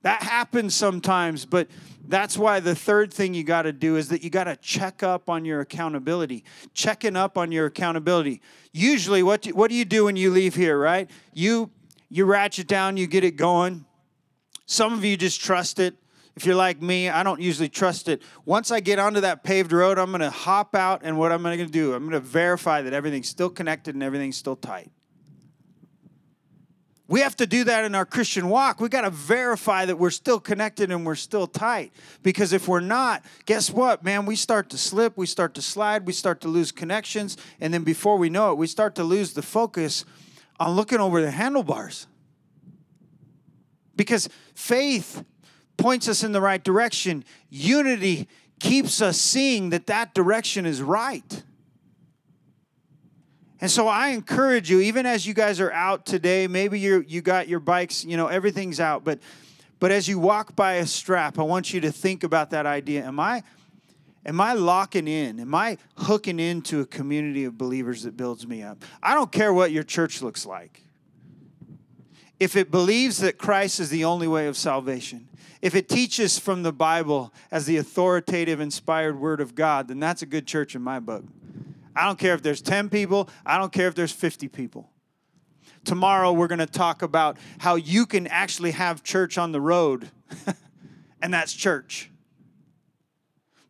That 0.01 0.23
happens 0.23 0.75
sometimes, 0.75 1.45
but 1.45 1.67
that's 2.09 2.37
why 2.37 2.59
the 2.59 2.73
third 2.73 3.13
thing 3.13 3.35
you 3.35 3.43
got 3.43 3.61
to 3.61 3.71
do 3.71 3.95
is 3.95 4.09
that 4.09 4.23
you 4.23 4.31
got 4.31 4.45
to 4.45 4.55
check 4.55 5.03
up 5.03 5.29
on 5.29 5.45
your 5.45 5.61
accountability. 5.61 6.43
Checking 6.73 7.15
up 7.15 7.37
on 7.37 7.51
your 7.51 7.67
accountability. 7.67 8.41
Usually, 8.73 9.21
what 9.21 9.43
do, 9.43 9.51
what 9.51 9.69
do 9.69 9.75
you 9.75 9.85
do 9.85 10.05
when 10.05 10.15
you 10.15 10.31
leave 10.31 10.55
here, 10.55 10.77
right? 10.77 11.09
You 11.33 11.69
you 12.09 12.25
ratchet 12.25 12.67
down, 12.67 12.97
you 12.97 13.05
get 13.05 13.23
it 13.23 13.35
going. 13.35 13.85
Some 14.65 14.93
of 14.93 15.05
you 15.05 15.15
just 15.15 15.39
trust 15.39 15.77
it. 15.77 15.95
If 16.35 16.45
you're 16.45 16.55
like 16.55 16.81
me, 16.81 17.09
I 17.09 17.21
don't 17.21 17.39
usually 17.39 17.69
trust 17.69 18.07
it. 18.07 18.23
Once 18.43 18.71
I 18.71 18.79
get 18.79 18.97
onto 18.97 19.21
that 19.21 19.43
paved 19.43 19.71
road, 19.71 19.99
I'm 19.99 20.09
going 20.09 20.21
to 20.21 20.31
hop 20.31 20.73
out, 20.73 21.01
and 21.03 21.19
what 21.19 21.31
I'm 21.31 21.43
going 21.43 21.57
to 21.59 21.65
do, 21.67 21.93
I'm 21.93 22.09
going 22.09 22.13
to 22.13 22.27
verify 22.27 22.81
that 22.81 22.93
everything's 22.93 23.29
still 23.29 23.49
connected 23.49 23.93
and 23.93 24.01
everything's 24.01 24.37
still 24.37 24.55
tight. 24.55 24.89
We 27.09 27.21
have 27.21 27.35
to 27.37 27.47
do 27.47 27.63
that 27.63 27.85
in 27.85 27.95
our 27.95 28.05
Christian 28.05 28.49
walk. 28.49 28.79
We 28.79 28.87
got 28.87 29.01
to 29.01 29.09
verify 29.09 29.85
that 29.85 29.97
we're 29.97 30.11
still 30.11 30.39
connected 30.39 30.91
and 30.91 31.07
we're 31.07 31.15
still 31.15 31.47
tight. 31.47 31.91
Because 32.21 32.53
if 32.53 32.67
we're 32.67 32.81
not, 32.81 33.25
guess 33.47 33.71
what, 33.71 34.03
man? 34.03 34.27
We 34.27 34.35
start 34.35 34.69
to 34.69 34.77
slip, 34.77 35.17
we 35.17 35.25
start 35.25 35.55
to 35.55 35.61
slide, 35.63 36.05
we 36.05 36.13
start 36.13 36.39
to 36.41 36.47
lose 36.47 36.71
connections, 36.71 37.35
and 37.59 37.73
then 37.73 37.83
before 37.83 38.17
we 38.17 38.29
know 38.29 38.51
it, 38.51 38.59
we 38.59 38.67
start 38.67 38.93
to 38.95 39.03
lose 39.03 39.33
the 39.33 39.41
focus 39.41 40.05
on 40.59 40.75
looking 40.75 40.99
over 40.99 41.19
the 41.19 41.31
handlebars. 41.31 42.05
Because 43.95 44.29
faith 44.53 45.25
points 45.77 46.07
us 46.07 46.23
in 46.23 46.31
the 46.31 46.41
right 46.41 46.63
direction. 46.63 47.25
Unity 47.49 48.27
keeps 48.59 49.01
us 49.01 49.19
seeing 49.19 49.71
that 49.71 49.87
that 49.87 50.13
direction 50.13 50.67
is 50.67 50.79
right. 50.79 51.43
And 53.61 53.69
so 53.69 53.87
I 53.87 54.09
encourage 54.09 54.69
you, 54.69 54.79
even 54.79 55.05
as 55.05 55.25
you 55.25 55.33
guys 55.33 55.59
are 55.59 55.71
out 55.71 56.05
today, 56.05 56.47
maybe 56.47 56.79
you 56.79 57.03
you 57.07 57.21
got 57.21 57.47
your 57.47 57.59
bikes, 57.59 58.05
you 58.05 58.15
know, 58.15 58.27
everything's 58.27 58.79
out, 58.79 59.03
but 59.03 59.19
but 59.79 59.91
as 59.91 60.07
you 60.07 60.19
walk 60.19 60.55
by 60.55 60.73
a 60.75 60.85
strap, 60.85 61.39
I 61.39 61.43
want 61.43 61.73
you 61.73 61.81
to 61.81 61.91
think 61.91 62.23
about 62.23 62.51
that 62.51 62.65
idea. 62.65 63.05
Am 63.05 63.19
I 63.19 63.43
am 64.25 64.39
I 64.39 64.53
locking 64.53 65.07
in? 65.07 65.39
Am 65.39 65.53
I 65.53 65.77
hooking 65.97 66.39
into 66.39 66.81
a 66.81 66.85
community 66.85 67.45
of 67.45 67.57
believers 67.57 68.03
that 68.03 68.15
builds 68.15 68.47
me 68.47 68.63
up? 68.63 68.83
I 69.03 69.13
don't 69.13 69.31
care 69.31 69.53
what 69.53 69.71
your 69.71 69.83
church 69.83 70.21
looks 70.21 70.45
like. 70.45 70.83
If 72.39 72.55
it 72.55 72.71
believes 72.71 73.17
that 73.17 73.37
Christ 73.37 73.81
is 73.81 73.89
the 73.89 74.05
only 74.05 74.27
way 74.27 74.47
of 74.47 74.55
salvation, 74.55 75.27
if 75.61 75.75
it 75.75 75.89
teaches 75.89 76.39
from 76.39 76.63
the 76.63 76.71
Bible 76.71 77.33
as 77.51 77.65
the 77.65 77.75
authoritative, 77.75 78.61
inspired 78.61 79.19
word 79.19 79.41
of 79.41 79.55
God, 79.55 79.89
then 79.89 79.99
that's 79.99 80.21
a 80.21 80.25
good 80.25 80.47
church 80.47 80.73
in 80.73 80.81
my 80.81 80.99
book. 80.99 81.25
I 81.95 82.05
don't 82.05 82.19
care 82.19 82.33
if 82.33 82.41
there's 82.41 82.61
10 82.61 82.89
people, 82.89 83.29
I 83.45 83.57
don't 83.57 83.71
care 83.71 83.87
if 83.87 83.95
there's 83.95 84.11
50 84.11 84.47
people. 84.47 84.89
Tomorrow, 85.85 86.33
we're 86.33 86.47
going 86.47 86.59
to 86.59 86.65
talk 86.65 87.01
about 87.01 87.37
how 87.57 87.75
you 87.75 88.05
can 88.05 88.27
actually 88.27 88.71
have 88.71 89.03
church 89.03 89.37
on 89.37 89.51
the 89.51 89.61
road, 89.61 90.09
and 91.21 91.33
that's 91.33 91.53
church. 91.53 92.11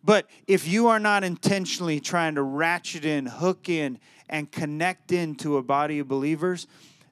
But 0.03 0.27
if 0.47 0.67
you 0.67 0.87
are 0.87 0.99
not 0.99 1.23
intentionally 1.23 1.99
trying 1.99 2.35
to 2.35 2.41
ratchet 2.41 3.05
in, 3.05 3.25
hook 3.25 3.69
in, 3.69 3.99
and 4.29 4.51
connect 4.51 5.11
into 5.11 5.57
a 5.57 5.63
body 5.63 5.99
of 5.99 6.07
believers, 6.07 6.67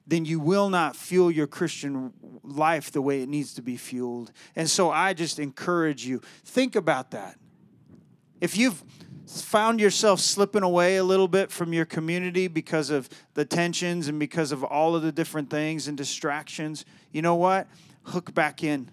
then 0.06 0.24
you 0.24 0.40
will 0.40 0.70
not 0.70 0.96
fuel 0.96 1.30
your 1.30 1.46
Christian 1.46 2.12
life 2.42 2.90
the 2.90 3.02
way 3.02 3.20
it 3.20 3.28
needs 3.28 3.54
to 3.54 3.62
be 3.62 3.76
fueled. 3.76 4.32
And 4.56 4.68
so 4.70 4.90
I 4.90 5.12
just 5.12 5.38
encourage 5.38 6.06
you 6.06 6.22
think 6.44 6.76
about 6.76 7.10
that. 7.10 7.38
If 8.40 8.56
you've 8.56 8.82
found 9.28 9.80
yourself 9.80 10.20
slipping 10.20 10.62
away 10.62 10.96
a 10.96 11.04
little 11.04 11.28
bit 11.28 11.50
from 11.50 11.72
your 11.72 11.84
community 11.84 12.48
because 12.48 12.88
of 12.90 13.08
the 13.34 13.44
tensions 13.44 14.08
and 14.08 14.18
because 14.18 14.52
of 14.52 14.64
all 14.64 14.96
of 14.96 15.02
the 15.02 15.12
different 15.12 15.50
things 15.50 15.86
and 15.86 15.96
distractions, 15.96 16.84
you 17.12 17.20
know 17.20 17.34
what? 17.34 17.68
Hook 18.04 18.32
back 18.34 18.64
in, 18.64 18.90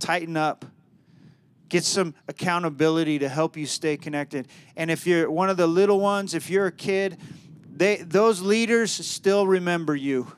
tighten 0.00 0.36
up, 0.36 0.64
get 1.68 1.84
some 1.84 2.14
accountability 2.26 3.20
to 3.20 3.28
help 3.28 3.56
you 3.56 3.66
stay 3.66 3.96
connected. 3.96 4.48
And 4.76 4.90
if 4.90 5.06
you're 5.06 5.30
one 5.30 5.48
of 5.48 5.56
the 5.56 5.66
little 5.66 6.00
ones, 6.00 6.34
if 6.34 6.50
you're 6.50 6.66
a 6.66 6.72
kid, 6.72 7.16
they 7.72 7.96
those 7.96 8.40
leaders 8.40 8.90
still 8.90 9.46
remember 9.46 9.94
you. 9.94 10.32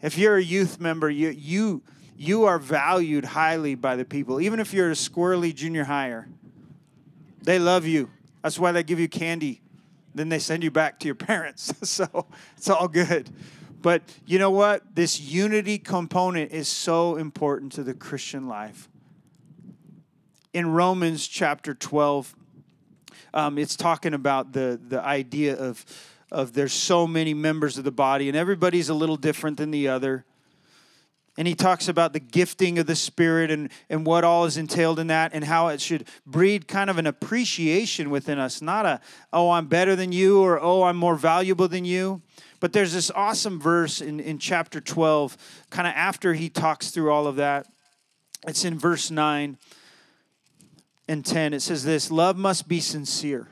If 0.00 0.18
you're 0.18 0.36
a 0.36 0.42
youth 0.42 0.80
member, 0.80 1.08
you 1.08 1.28
you 1.28 1.82
you 2.16 2.44
are 2.44 2.58
valued 2.58 3.24
highly 3.24 3.76
by 3.76 3.94
the 3.94 4.04
people, 4.04 4.40
even 4.40 4.58
if 4.58 4.74
you're 4.74 4.90
a 4.90 4.94
squirrely 4.94 5.54
junior 5.54 5.84
higher. 5.84 6.28
They 7.42 7.58
love 7.58 7.86
you. 7.86 8.10
That's 8.42 8.58
why 8.58 8.72
they 8.72 8.82
give 8.82 9.00
you 9.00 9.08
candy. 9.08 9.60
Then 10.14 10.28
they 10.28 10.38
send 10.38 10.62
you 10.62 10.70
back 10.70 10.98
to 11.00 11.06
your 11.06 11.14
parents. 11.16 11.72
so 11.88 12.26
it's 12.56 12.70
all 12.70 12.88
good. 12.88 13.30
But 13.80 14.02
you 14.26 14.38
know 14.38 14.50
what? 14.50 14.94
This 14.94 15.20
unity 15.20 15.78
component 15.78 16.52
is 16.52 16.68
so 16.68 17.16
important 17.16 17.72
to 17.72 17.82
the 17.82 17.94
Christian 17.94 18.46
life. 18.46 18.88
In 20.52 20.70
Romans 20.70 21.26
chapter 21.26 21.74
12, 21.74 22.36
um, 23.34 23.58
it's 23.58 23.74
talking 23.74 24.14
about 24.14 24.52
the, 24.52 24.78
the 24.86 25.02
idea 25.02 25.56
of, 25.56 25.84
of 26.30 26.52
there's 26.52 26.72
so 26.72 27.06
many 27.06 27.34
members 27.34 27.78
of 27.78 27.84
the 27.84 27.90
body, 27.90 28.28
and 28.28 28.36
everybody's 28.36 28.88
a 28.88 28.94
little 28.94 29.16
different 29.16 29.56
than 29.56 29.70
the 29.70 29.88
other. 29.88 30.24
And 31.38 31.48
he 31.48 31.54
talks 31.54 31.88
about 31.88 32.12
the 32.12 32.20
gifting 32.20 32.78
of 32.78 32.86
the 32.86 32.94
Spirit 32.94 33.50
and, 33.50 33.70
and 33.88 34.04
what 34.04 34.22
all 34.22 34.44
is 34.44 34.58
entailed 34.58 34.98
in 34.98 35.06
that 35.06 35.32
and 35.32 35.44
how 35.44 35.68
it 35.68 35.80
should 35.80 36.06
breed 36.26 36.68
kind 36.68 36.90
of 36.90 36.98
an 36.98 37.06
appreciation 37.06 38.10
within 38.10 38.38
us. 38.38 38.60
Not 38.60 38.84
a, 38.84 39.00
oh, 39.32 39.50
I'm 39.50 39.66
better 39.66 39.96
than 39.96 40.12
you 40.12 40.42
or 40.42 40.60
oh, 40.60 40.82
I'm 40.82 40.96
more 40.96 41.16
valuable 41.16 41.68
than 41.68 41.86
you. 41.86 42.20
But 42.60 42.74
there's 42.74 42.92
this 42.92 43.10
awesome 43.10 43.58
verse 43.58 44.02
in, 44.02 44.20
in 44.20 44.38
chapter 44.38 44.80
12, 44.80 45.36
kind 45.70 45.88
of 45.88 45.94
after 45.96 46.34
he 46.34 46.50
talks 46.50 46.90
through 46.90 47.10
all 47.10 47.26
of 47.26 47.36
that. 47.36 47.66
It's 48.46 48.64
in 48.64 48.78
verse 48.78 49.10
9 49.10 49.56
and 51.08 51.24
10. 51.24 51.54
It 51.54 51.60
says 51.60 51.82
this 51.82 52.10
Love 52.10 52.36
must 52.36 52.68
be 52.68 52.78
sincere. 52.78 53.48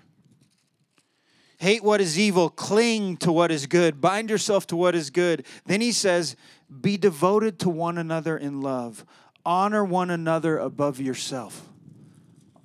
Hate 1.61 1.85
what 1.85 2.01
is 2.01 2.19
evil, 2.19 2.49
cling 2.49 3.19
to 3.19 3.31
what 3.31 3.53
is 3.53 3.67
good, 3.67 4.01
bind 4.01 4.31
yourself 4.31 4.67
to 4.69 4.77
what 4.77 4.95
is 4.95 5.11
good. 5.11 5.45
Then 5.67 5.83
he 5.83 5.93
says, 5.93 6.35
Be 6.81 6.97
devoted 6.97 7.59
to 7.59 7.69
one 7.69 7.99
another 7.99 8.35
in 8.35 8.63
love, 8.63 9.05
honor 9.45 9.85
one 9.85 10.09
another 10.09 10.57
above 10.57 11.01
yourself. 11.01 11.69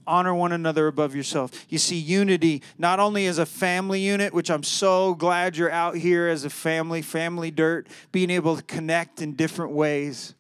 Honor 0.08 0.34
one 0.34 0.54
another 0.54 0.88
above 0.88 1.14
yourself. 1.14 1.52
You 1.68 1.78
see, 1.78 1.98
unity 1.98 2.62
not 2.78 3.02
only 3.02 3.28
as 3.28 3.38
a 3.38 3.46
family 3.46 4.00
unit, 4.00 4.34
which 4.34 4.50
I'm 4.50 4.64
so 4.64 5.14
glad 5.14 5.58
you're 5.58 5.70
out 5.70 5.98
here 5.98 6.30
as 6.30 6.46
a 6.46 6.50
family, 6.50 7.02
family 7.02 7.52
dirt, 7.52 7.88
being 8.14 8.30
able 8.30 8.56
to 8.56 8.64
connect 8.64 9.22
in 9.22 9.34
different 9.34 9.74
ways. 9.74 10.36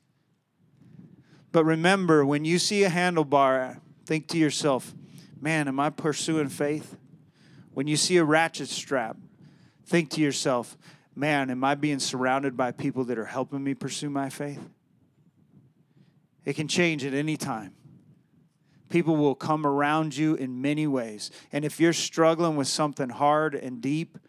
But 1.51 1.65
remember, 1.65 2.25
when 2.25 2.45
you 2.45 2.57
see 2.57 2.85
a 2.85 2.89
handlebar, 2.89 3.81
think 4.05 4.29
to 4.29 4.37
yourself, 4.37 4.93
man, 5.41 5.67
am 5.67 5.77
I 5.77 5.89
pursuing 5.89 6.47
faith? 6.47 6.95
When 7.75 7.87
you 7.87 7.97
see 7.97 8.15
a 8.15 8.23
ratchet 8.23 8.69
strap, 8.69 9.17
think 9.85 10.09
to 10.11 10.21
yourself, 10.21 10.77
man, 11.13 11.49
am 11.49 11.61
I 11.61 11.75
being 11.75 11.99
surrounded 11.99 12.55
by 12.55 12.71
people 12.71 13.03
that 13.03 13.17
are 13.17 13.25
helping 13.25 13.61
me 13.61 13.73
pursue 13.73 14.09
my 14.09 14.29
faith? 14.29 14.61
It 16.45 16.53
can 16.53 16.69
change 16.69 17.03
at 17.03 17.13
any 17.13 17.35
time. 17.35 17.73
People 18.87 19.17
will 19.17 19.35
come 19.35 19.67
around 19.67 20.15
you 20.15 20.35
in 20.35 20.61
many 20.61 20.87
ways. 20.87 21.31
And 21.51 21.65
if 21.65 21.77
you're 21.77 21.91
struggling 21.91 22.55
with 22.55 22.69
something 22.69 23.09
hard 23.09 23.55
and 23.55 23.81
deep, 23.81 24.19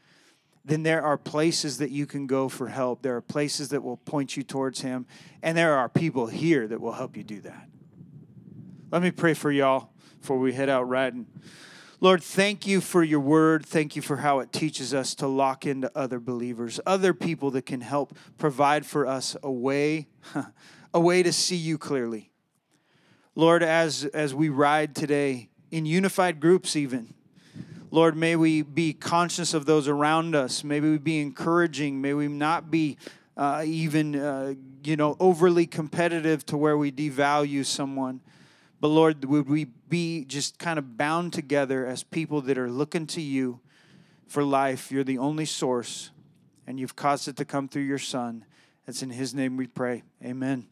then 0.64 0.82
there 0.82 1.04
are 1.04 1.16
places 1.16 1.78
that 1.78 1.92
you 1.92 2.04
can 2.04 2.26
go 2.26 2.48
for 2.48 2.66
help. 2.66 3.02
There 3.02 3.14
are 3.14 3.20
places 3.20 3.68
that 3.68 3.84
will 3.84 3.98
point 3.98 4.36
you 4.36 4.42
towards 4.42 4.80
Him. 4.80 5.06
And 5.40 5.56
there 5.56 5.76
are 5.76 5.88
people 5.88 6.26
here 6.26 6.66
that 6.66 6.80
will 6.80 6.94
help 6.94 7.16
you 7.16 7.22
do 7.22 7.40
that. 7.42 7.68
Let 8.90 9.02
me 9.02 9.12
pray 9.12 9.34
for 9.34 9.52
y'all 9.52 9.90
before 10.20 10.40
we 10.40 10.52
head 10.52 10.68
out 10.68 10.88
riding. 10.88 11.28
Lord, 11.98 12.22
thank 12.22 12.66
you 12.66 12.82
for 12.82 13.02
your 13.02 13.20
word. 13.20 13.64
Thank 13.64 13.96
you 13.96 14.02
for 14.02 14.18
how 14.18 14.40
it 14.40 14.52
teaches 14.52 14.92
us 14.92 15.14
to 15.14 15.26
lock 15.26 15.64
into 15.64 15.90
other 15.96 16.20
believers, 16.20 16.78
other 16.84 17.14
people 17.14 17.50
that 17.52 17.64
can 17.64 17.80
help 17.80 18.14
provide 18.36 18.84
for 18.84 19.06
us 19.06 19.34
a 19.42 19.50
way, 19.50 20.06
a 20.94 21.00
way 21.00 21.22
to 21.22 21.32
see 21.32 21.56
you 21.56 21.78
clearly. 21.78 22.30
Lord, 23.34 23.62
as, 23.62 24.04
as 24.04 24.34
we 24.34 24.50
ride 24.50 24.94
today 24.94 25.48
in 25.70 25.86
unified 25.86 26.38
groups, 26.38 26.76
even, 26.76 27.14
Lord, 27.90 28.14
may 28.14 28.36
we 28.36 28.60
be 28.60 28.92
conscious 28.92 29.54
of 29.54 29.64
those 29.64 29.88
around 29.88 30.34
us. 30.34 30.62
May 30.62 30.80
we 30.80 30.98
be 30.98 31.20
encouraging. 31.20 32.02
May 32.02 32.12
we 32.12 32.28
not 32.28 32.70
be 32.70 32.98
uh, 33.38 33.62
even, 33.64 34.16
uh, 34.16 34.54
you 34.84 34.96
know, 34.96 35.16
overly 35.18 35.66
competitive 35.66 36.44
to 36.46 36.58
where 36.58 36.76
we 36.76 36.92
devalue 36.92 37.64
someone. 37.64 38.20
But 38.80 38.88
Lord, 38.88 39.24
would 39.24 39.48
we 39.48 39.64
be 39.64 40.24
just 40.24 40.58
kind 40.58 40.78
of 40.78 40.96
bound 40.96 41.32
together 41.32 41.86
as 41.86 42.02
people 42.02 42.40
that 42.42 42.58
are 42.58 42.70
looking 42.70 43.06
to 43.08 43.20
you 43.20 43.60
for 44.26 44.44
life? 44.44 44.92
You're 44.92 45.04
the 45.04 45.18
only 45.18 45.46
source, 45.46 46.10
and 46.66 46.78
you've 46.78 46.96
caused 46.96 47.26
it 47.28 47.36
to 47.36 47.44
come 47.44 47.68
through 47.68 47.82
your 47.82 47.98
Son. 47.98 48.44
It's 48.86 49.02
in 49.02 49.10
His 49.10 49.34
name 49.34 49.56
we 49.56 49.66
pray. 49.66 50.02
Amen. 50.22 50.66